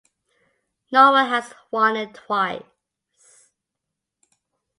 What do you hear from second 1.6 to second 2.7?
won it twice.